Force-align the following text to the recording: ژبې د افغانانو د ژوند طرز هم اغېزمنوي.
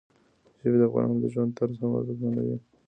ژبې 0.59 0.77
د 0.79 0.83
افغانانو 0.87 1.21
د 1.21 1.25
ژوند 1.33 1.51
طرز 1.57 1.77
هم 1.81 1.91
اغېزمنوي. 2.01 2.57